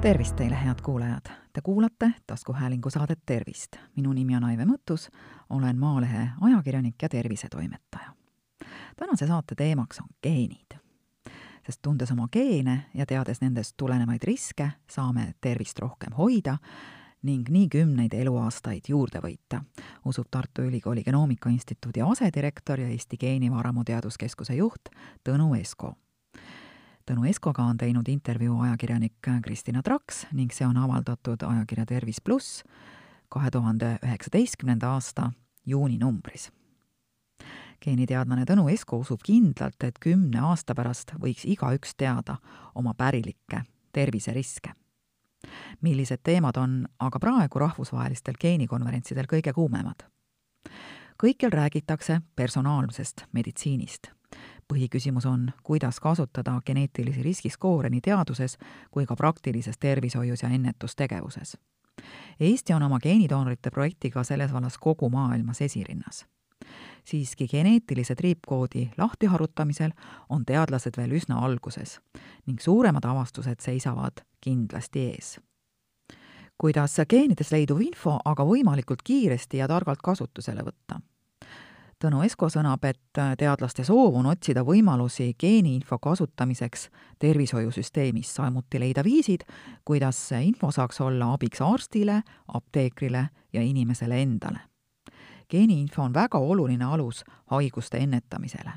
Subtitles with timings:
[0.00, 1.20] tervist teile, head kuulajad!
[1.52, 3.76] Te kuulate taskuhäälingu saadet Tervist.
[3.96, 5.08] minu nimi on Aive Mõttus,
[5.50, 8.12] olen Maalehe ajakirjanik ja tervisetoimetaja.
[8.96, 10.74] tänase saate teemaks on geenid.
[11.66, 16.56] sest tundes oma geene ja teades nendest tulenevaid riske, saame tervist rohkem hoida
[17.22, 19.60] ning nii kümneid eluaastaid juurde võita,
[20.04, 24.88] usub Tartu Ülikooli Genoomika Instituudi asedirektor ja Eesti Geenivaramu Teaduskeskuse juht
[25.28, 25.94] Tõnu Esko
[27.10, 32.60] Tõnu Eskoga on teinud intervjuu ajakirjanik Kristina Traks ning see on avaldatud ajakirja Tervis pluss
[33.34, 35.32] kahe tuhande üheksateistkümnenda aasta
[35.66, 36.52] juuninumbris.
[37.82, 42.36] geeniteadlane Tõnu Esko usub kindlalt, et kümne aasta pärast võiks igaüks teada
[42.74, 44.70] oma pärilikke terviseriske.
[45.80, 50.06] millised teemad on aga praegu rahvusvahelistel geenikonverentsidel kõige kuumemad?
[51.18, 54.12] kõikjal räägitakse personaalsest meditsiinist
[54.70, 58.58] põhiküsimus on, kuidas kasutada geneetilisi riskiskoore nii teaduses
[58.90, 61.56] kui ka praktilises tervishoius ja ennetustegevuses.
[62.40, 66.26] Eesti on oma geenidoonorite projektiga selles vallas kogu maailmas esirinnas.
[67.04, 69.90] siiski geneetilise triipkoodi lahtiharutamisel
[70.28, 72.00] on teadlased veel üsna alguses
[72.46, 75.38] ning suuremad avastused seisavad kindlasti ees
[76.60, 81.00] kuidas geenides leiduv info aga võimalikult kiiresti ja targalt kasutusele võtta
[82.00, 86.86] Tõnu Esko sõnab, et teadlaste soov on otsida võimalusi geeniinfo kasutamiseks
[87.20, 89.44] tervishoiusüsteemis, samuti leida viisid,
[89.84, 94.60] kuidas see info saaks olla abiks arstile, apteekrile ja inimesele endale.
[95.50, 98.72] geeniinfo on väga oluline alus haiguste ennetamisele.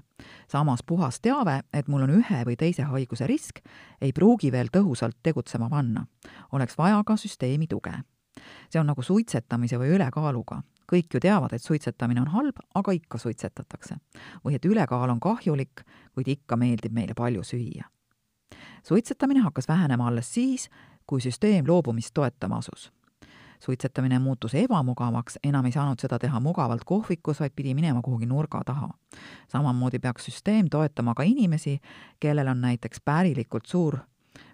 [0.48, 3.64] samas puhas teave, et mul on ühe või teise haiguse risk,
[4.02, 6.06] ei pruugi veel tõhusalt tegutsema panna.
[6.52, 7.94] oleks vaja ka süsteemi tuge
[8.70, 13.18] see on nagu suitsetamise või ülekaaluga kõik ju teavad, et suitsetamine on halb, aga ikka
[13.18, 13.96] suitsetatakse.
[14.46, 17.84] või et ülekaal on kahjulik, kuid ikka meeldib meile palju süüa.
[18.84, 20.70] suitsetamine hakkas vähenema alles siis,
[21.08, 22.92] kui süsteem loobumist toetama asus.
[23.60, 28.62] suitsetamine muutus ebamugavaks, enam ei saanud seda teha mugavalt kohvikus, vaid pidi minema kuhugi nurga
[28.66, 28.90] taha.
[29.48, 31.80] samamoodi peaks süsteem toetama ka inimesi,
[32.20, 33.98] kellel on näiteks pärilikult suur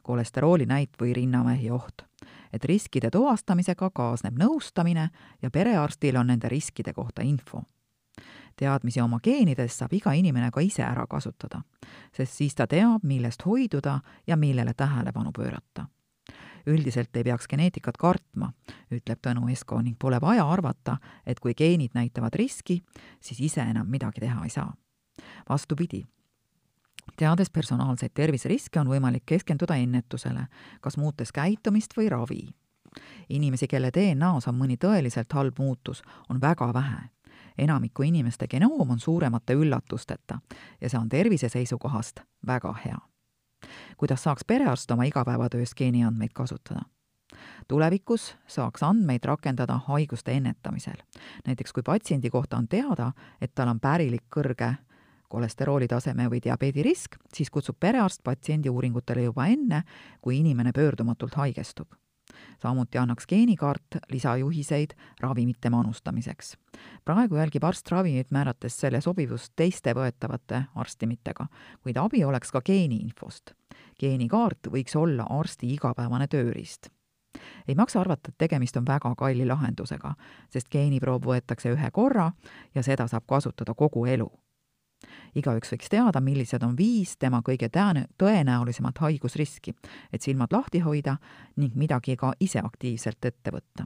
[0.03, 2.09] kolesterooli näit või rinnavähi oht
[2.53, 5.09] et riskide tuvastamisega kaasneb nõustamine
[5.41, 7.63] ja perearstil on nende riskide kohta info.
[8.55, 11.61] teadmisi oma geenidest saab iga inimene ka ise ära kasutada,
[12.11, 15.87] sest siis ta teab, millest hoiduda ja millele tähelepanu pöörata
[16.67, 18.51] üldiselt ei peaks geneetikat kartma,
[18.91, 22.81] ütleb Tõnu Esko ning pole vaja arvata, et kui geenid näitavad riski,
[23.21, 24.73] siis ise enam midagi teha ei saa.
[25.49, 26.05] vastupidi,
[27.19, 30.46] teades personaalseid terviseriske, on võimalik keskenduda ennetusele,
[30.81, 32.47] kas muutes käitumist või ravi.
[33.30, 37.09] inimesi, kelle DNA-s on mõni tõeliselt halb muutus, on väga vähe.
[37.58, 40.40] enamiku inimeste genoom on suuremate üllatusteta
[40.81, 42.97] ja see on tervise seisukohast väga hea.
[43.97, 46.81] kuidas saaks perearst oma igapäevatöös geeniandmeid kasutada?
[47.68, 50.97] tulevikus saaks andmeid rakendada haiguste ennetamisel.
[51.47, 54.75] näiteks kui patsiendi kohta on teada, et tal on pärilik kõrge
[55.29, 59.84] kolesterooli taseme või diabeedi risk, siis kutsub perearst patsiendi uuringutele juba enne,
[60.22, 61.94] kui inimene pöördumatult haigestub.
[62.62, 66.57] samuti annaks geenikaart lisajuhiseid ravimite manustamiseks.
[67.06, 71.46] praegu jälgib arst ravimit määrates selle sobivust teiste võetavate arstimitega,
[71.84, 73.53] kuid abi oleks ka geeniinfost.
[74.00, 76.90] geenikaart võiks olla arsti igapäevane tööriist
[77.67, 80.13] ei maksa arvata, et tegemist on väga kalli lahendusega,
[80.50, 82.31] sest geeniproov võetakse ühe korra
[82.75, 84.31] ja seda saab kasutada kogu elu
[85.35, 89.73] igaüks võiks teada, millised on viis tema kõige tõene, tõenäolisemat haigusriski,
[90.13, 91.17] et silmad lahti hoida
[91.57, 93.85] ning midagi ka ise aktiivselt ette võtta.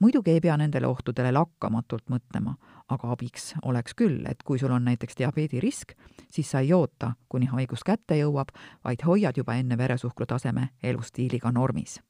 [0.00, 2.54] muidugi ei pea nendele ohtudele lakkamatult mõtlema,
[2.88, 5.92] aga abiks oleks küll, et kui sul on näiteks diabeedirisk,
[6.30, 8.48] siis sa ei oota, kuni haigus kätte jõuab,
[8.84, 12.00] vaid hoiad juba enne veresuhkru taseme elustiiliga normis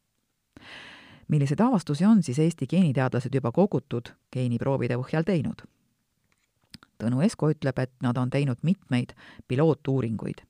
[1.29, 5.67] milliseid avastusi on siis Eesti geeniteadlased juba kogutud geeniproovide põhjal teinud?
[6.99, 9.15] Tõnu Esko ütleb, et nad on teinud mitmeid
[9.49, 10.43] pilootuuringuid.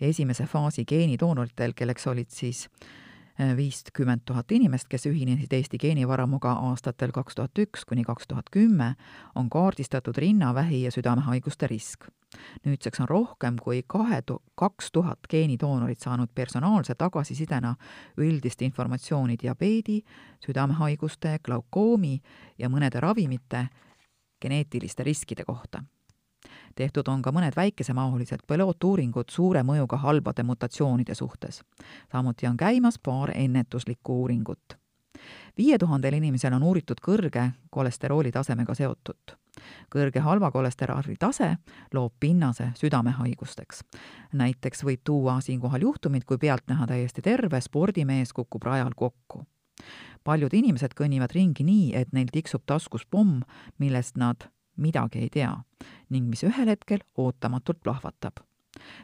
[0.00, 7.12] esimese faasi geenidoonoritel, kelleks olid siis äh, viiskümmend tuhat inimest, kes ühinesid Eesti geenivaramuga aastatel
[7.12, 8.94] kaks tuhat üks kuni kaks tuhat kümme,
[9.34, 12.08] on kaardistatud rinnavähi ja südamehaiguste risk.
[12.64, 17.74] nüüdseks on rohkem kui kahe tu-, kaks tuhat geenidoonorit saanud personaalse tagasisidena
[18.16, 20.02] üldist informatsiooni diabeedi,
[20.40, 22.20] südamehaiguste, glaukoomi
[22.58, 23.68] ja mõnede ravimite
[24.42, 25.82] geneetiliste riskide kohta.
[26.74, 31.62] tehtud on ka mõned väikesemahulised pilootuuringud suure mõjuga halbade mutatsioonide suhtes.
[32.12, 34.78] samuti on käimas paar ennetuslikku uuringut.
[35.58, 39.38] viie tuhandel inimesel on uuritud kõrge kolesterooli tasemega seotut.
[39.94, 41.56] kõrge halva kolesterooli tase
[41.94, 43.84] loob pinnase südamehaigusteks.
[44.32, 49.44] näiteks võib tuua siinkohal juhtumid, kui pealtnäha täiesti terve spordimees kukub rajal kokku.
[50.24, 53.42] Paljud inimesed kõnnivad ringi nii, et neil tiksub taskus pomm,
[53.78, 55.52] millest nad midagi ei tea
[56.10, 58.40] ning mis ühel hetkel ootamatult plahvatab.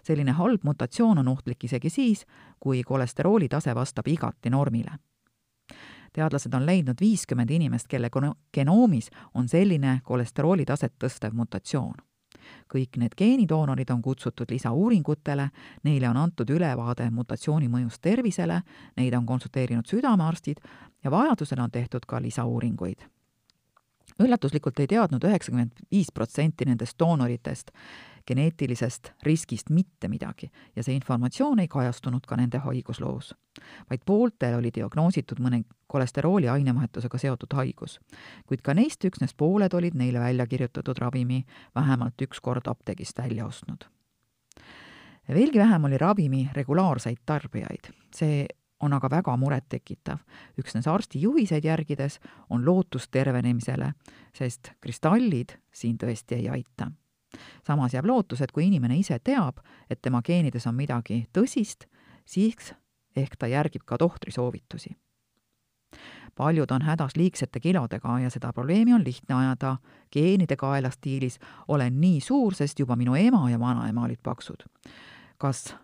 [0.03, 2.25] selline halb mutatsioon on ohtlik isegi siis,
[2.61, 4.99] kui kolesterooli tase vastab igati normile
[6.13, 8.11] teadlased on leidnud viiskümmend inimest, kelle
[8.55, 11.95] genoomis on selline kolesterooli taset tõstev mutatsioon.
[12.73, 15.49] Kõik need geenidoonorid on kutsutud lisauuringutele,
[15.85, 18.63] neile on antud ülevaade mutatsiooni mõjust tervisele,
[18.97, 20.61] neid on konsulteerinud südamearstid
[21.05, 23.07] ja vajadusel on tehtud ka lisauuringuid.
[24.19, 27.71] Üllatuslikult ei teadnud üheksakümmend viis protsenti nendest doonoritest
[28.29, 33.35] geneetilisest riskist mitte midagi ja see informatsioon ei kajastunud ka nende haigusloos.
[33.91, 37.99] vaid pooltel oli diagnoositud mõne kolesterooli ainevahetusega seotud haigus.
[38.47, 41.45] kuid ka neist üksnes pooled olid neile välja kirjutatud ravimi
[41.75, 43.89] vähemalt üks kord apteegist välja ostnud.
[45.29, 47.93] veelgi vähem oli ravimi regulaarseid tarbijaid.
[48.15, 48.47] see
[48.81, 50.19] on aga väga murettekitav.
[50.61, 52.21] üksnes arsti juhiseid järgides
[52.51, 53.93] on lootus tervenemisele,
[54.35, 56.91] sest kristallid siin tõesti ei aita.
[57.67, 59.59] Samas jääb lootus, et kui inimene ise teab,
[59.91, 61.89] et tema geenides on midagi tõsist,
[62.25, 62.73] siis
[63.17, 64.97] ehk ta järgib ka tohtri soovitusi.
[66.35, 69.77] paljud on hädas liigsete kilodega ja seda probleemi on lihtne ajada
[70.13, 71.39] geenide kaela stiilis
[71.69, 74.65] olen nii suur, sest juba minu ema ja vanaema olid paksud.
[75.39, 75.75] kas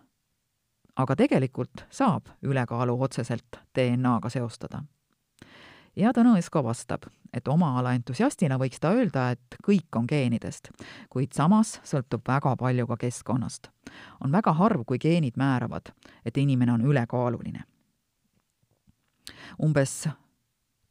[0.95, 4.83] aga tegelikult saab ülekaalu otseselt DNA-ga seostada.
[5.95, 10.69] Ja Tõnu Esko vastab, et oma ala entusiastina võiks ta öelda, et kõik on geenidest,
[11.09, 13.69] kuid samas sõltub väga palju ka keskkonnast.
[14.23, 15.93] on väga harv, kui geenid määravad,
[16.25, 17.63] et inimene on ülekaaluline.
[19.63, 20.07] umbes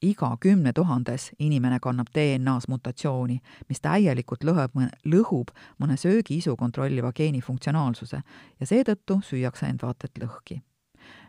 [0.04, 7.40] iga kümne tuhandes inimene kannab DNA-s mutatsiooni, mis täielikult lõheb, lõhub mõne söögiisu kontrolliva geeni
[7.40, 8.20] funktsionaalsuse
[8.60, 10.60] ja seetõttu süüakse end vaata et lõhki.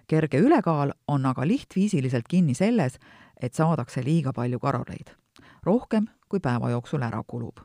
[0.08, 3.00] kerge ülekaal on aga lihtviisiliselt kinni selles,
[3.42, 5.12] et saadakse liiga palju kaloreid,
[5.64, 7.60] rohkem kui päeva jooksul ära kulub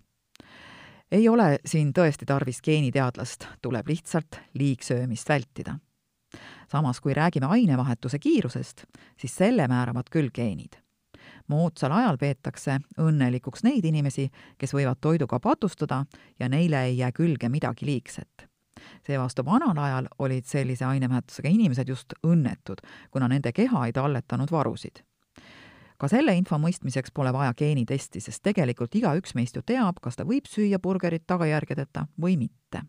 [1.11, 5.79] ei ole siin tõesti tarvis geeniteadlast, tuleb lihtsalt liigsöömist vältida.
[6.71, 8.85] samas, kui räägime ainevahetuse kiirusest,
[9.19, 10.79] siis selle määravad küll geenid
[11.51, 14.29] moodsal ajal peetakse õnnelikuks neid inimesi,
[14.59, 16.05] kes võivad toiduga patustada
[16.39, 18.47] ja neile ei jää külge midagi liigset.
[19.07, 22.81] seevastu vanal ajal olid sellise ainevähetusega inimesed just õnnetud,
[23.11, 25.03] kuna nende keha ei talletanud varusid.
[26.01, 30.25] Ka selle info mõistmiseks pole vaja geenitesti, sest tegelikult igaüks meist ju teab, kas ta
[30.25, 32.87] võib süüa burgerit tagajärgedeta või mitte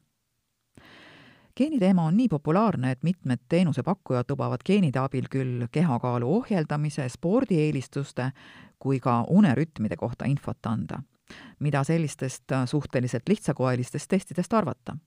[1.57, 8.31] geeniteema on nii populaarne, et mitmed teenusepakkujad lubavad geenide abil küll kehakaalu ohjeldamise, spordieelistuste
[8.79, 11.03] kui ka unerütmide kohta infot anda.
[11.59, 14.97] mida sellistest suhteliselt lihtsakoelistest testidest arvata?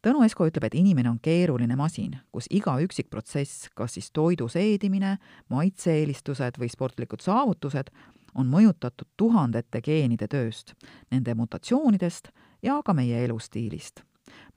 [0.00, 4.48] Tõnu Esko ütleb, et inimene on keeruline masin, kus iga üksik protsess, kas siis toidu
[4.48, 5.18] seedimine,
[5.52, 7.90] maitse-eelistused või sportlikud saavutused,
[8.34, 10.72] on mõjutatud tuhandete geenide tööst,
[11.10, 12.30] nende mutatsioonidest
[12.62, 14.04] ja ka meie elustiilist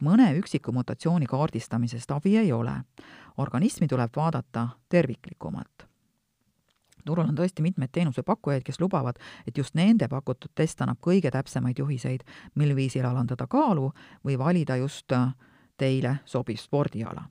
[0.03, 2.73] mõne üksiku mutatsiooni kaardistamisest abi ei ole.
[3.37, 5.92] organismi tuleb vaadata terviklikumalt.
[7.05, 11.79] Turul on tõesti mitmeid teenusepakkujaid, kes lubavad, et just nende pakutud test annab kõige täpsemaid
[11.79, 12.23] juhiseid,
[12.55, 13.91] mil viisil alandada kaalu
[14.25, 15.13] või valida just
[15.77, 17.27] teile sobiv spordiala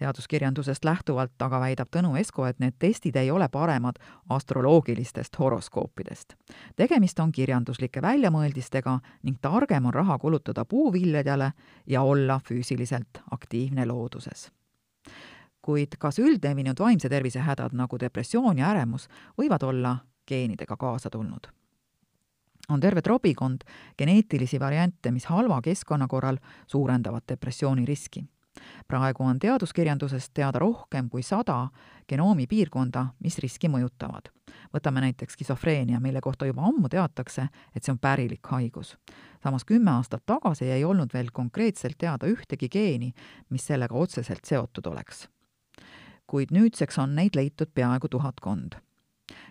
[0.00, 6.34] teaduskirjandusest lähtuvalt aga väidab Tõnu Esko, et need testid ei ole paremad astroloogilistest horoskoopidest.
[6.76, 11.52] tegemist on kirjanduslike väljamõeldistega ning targem on raha kulutada puuviljadele
[11.86, 14.50] ja olla füüsiliselt aktiivne looduses
[15.62, 19.96] kuid kas üldlevinud vaimse tervise hädad nagu depressioon ja äremus võivad olla
[20.28, 21.48] geenidega kaasa tulnud?
[22.70, 23.64] on terve trobikond
[23.98, 28.24] geneetilisi variante, mis halva keskkonna korral suurendavad depressiooni riski
[28.88, 31.68] praegu on teaduskirjandusest teada rohkem kui sada
[32.08, 34.30] genoomi piirkonda, mis riski mõjutavad.
[34.74, 38.96] võtame näiteks skisofreenia, mille kohta juba ammu teatakse, et see on pärilik haigus.
[39.42, 43.12] samas kümme aastat tagasi ei olnud veel konkreetselt teada ühtegi geeni,
[43.50, 45.28] mis sellega otseselt seotud oleks.
[46.30, 48.78] Kuid nüüdseks on neid leitud peaaegu tuhatkond.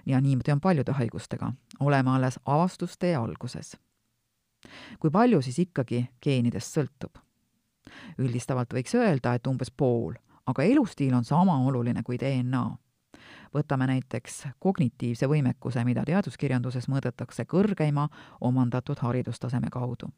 [0.06, 3.78] ja niimoodi on paljude haigustega, oleme alles avastustee alguses.
[5.00, 7.20] kui palju siis ikkagi geenidest sõltub?
[8.18, 10.14] üldistavalt võiks öelda, et umbes pool,
[10.48, 12.64] aga elustiil on sama oluline kui DNA.
[13.54, 18.08] võtame näiteks kognitiivse võimekuse, mida teaduskirjanduses mõõdetakse kõrgeima
[18.42, 20.10] omandatud haridustaseme kaudu.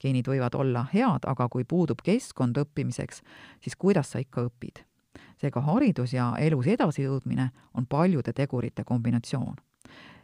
[0.00, 3.22] geenid võivad olla head, aga kui puudub keskkond õppimiseks,
[3.60, 4.91] siis kuidas sa ikka õpid?
[5.40, 9.56] Seega haridus ja elus edasijõudmine on paljude tegurite kombinatsioon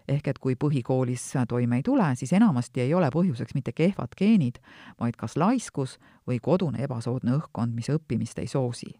[0.09, 4.61] ehk et kui põhikoolis toime ei tule, siis enamasti ei ole põhjuseks mitte kehvad geenid,
[5.00, 8.95] vaid kas laiskus või kodune ebasoodne õhkkond, mis õppimist ei soosi.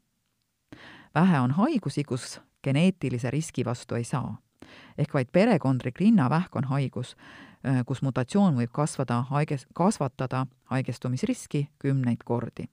[1.15, 4.39] vähe on haigusi, kus geneetilise riski vastu ei saa.
[4.99, 7.17] ehk vaid perekondlik rinnavähk on haigus,
[7.87, 12.69] kus mutatsioon võib kasvada haiges, kasvatada haigestumisriski kümneid kordi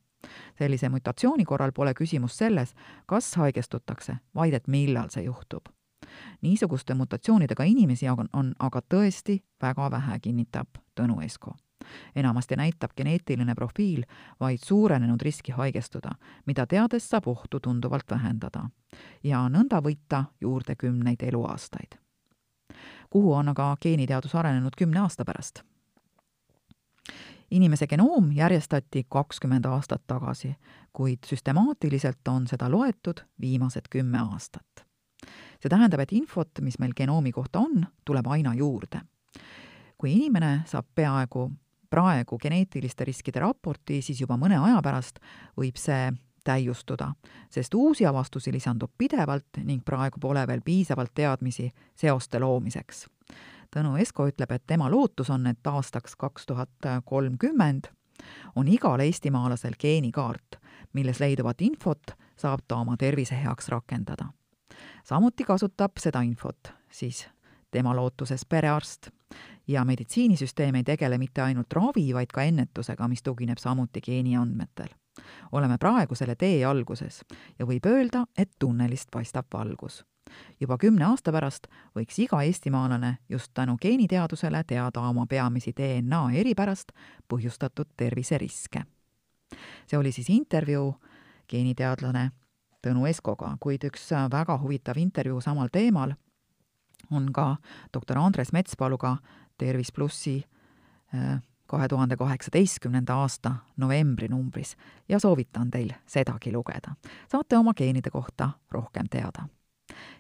[0.59, 2.73] sellise mutatsiooni korral pole küsimus selles,
[3.05, 5.65] kas haigestutakse, vaid et millal see juhtub.
[6.41, 11.55] niisuguste mutatsioonidega inimesi on, on aga tõesti väga vähe, kinnitab Tõnu Esko.
[12.15, 14.03] enamasti näitab geneetiline profiil
[14.39, 16.11] vaid suurenenud riski haigestuda,
[16.45, 18.69] mida teades saab ohtu tunduvalt vähendada
[19.23, 21.99] ja nõnda võita juurde kümneid eluaastaid.
[23.09, 25.74] kuhu on aga geeniteadus arenenud kümne aasta pärast?
[27.51, 30.55] Inimese genoom järjestati kakskümmend aastat tagasi,
[30.93, 34.85] kuid süstemaatiliselt on seda loetud viimased kümme aastat.
[35.59, 39.01] see tähendab, et infot, mis meil genoomi kohta on, tuleb aina juurde.
[39.97, 41.51] kui inimene saab peaaegu
[41.89, 45.19] praegu geneetiliste riskide raporti, siis juba mõne aja pärast
[45.57, 46.11] võib see
[46.43, 47.13] täiustuda,
[47.49, 53.05] sest uusi avastusi lisandub pidevalt ning praegu pole veel piisavalt teadmisi seoste loomiseks
[53.75, 57.89] Tõnu Esko ütleb, et tema lootus on, et aastaks kaks tuhat kolmkümmend
[58.55, 60.55] on igal eestimaalasel geenikaart,
[60.93, 64.31] milles leiduvat infot saab ta oma tervise heaks rakendada.
[65.03, 67.27] samuti kasutab seda infot siis
[67.71, 69.09] tema lootuses perearst
[69.67, 74.87] ja meditsiinisüsteem ei tegele mitte ainult ravi, vaid ka ennetusega, mis tugineb samuti geeniandmetel.
[75.51, 77.23] oleme praegu selle tee alguses
[77.59, 80.05] ja võib öelda, et tunnelist paistab valgus
[80.59, 86.91] juba kümne aasta pärast võiks iga eestimaalane just tänu geeniteadusele teada oma peamisi DNA eripärast
[87.27, 88.83] põhjustatud terviseriske.
[89.87, 90.95] see oli siis intervjuu
[91.47, 92.31] geeniteadlane
[92.85, 96.13] Tõnu Eskoga, kuid üks väga huvitav intervjuu samal teemal
[97.11, 97.55] on ka
[97.93, 99.17] doktor Andres Metspaluga
[99.57, 100.43] Tervis plussi
[101.15, 104.75] äh, kahe tuhande kaheksateistkümnenda aasta novembrinumbris
[105.09, 106.95] ja soovitan teil sedagi lugeda.
[107.31, 109.47] saate oma geenide kohta rohkem teada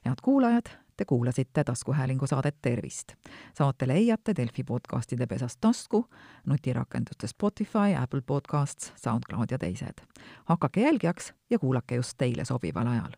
[0.05, 0.65] head kuulajad,
[0.97, 3.11] te kuulasite taskuhäälingu saadet Tervist.
[3.53, 6.09] saate leiate Delfi podcastide pesast tasku,
[6.45, 10.01] nutirakenduste Spotify, Apple Podcasts, SoundCloud ja teised.
[10.45, 13.11] hakake jälgijaks ja kuulake just teile sobival ajal.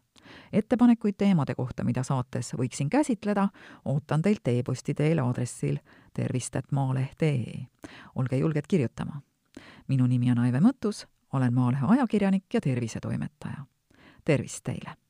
[0.53, 3.49] ettepanekuid teemade kohta, mida saates võiksin käsitleda,
[3.85, 5.77] ootan teilt e-posti teel aadressil
[6.13, 7.65] tervist.maaleht.ee.
[8.15, 9.21] olge julged kirjutama.
[9.87, 13.65] minu nimi on Aive Mõttus, olen Maalehe ajakirjanik ja tervisetoimetaja.
[14.25, 15.06] tervist teile!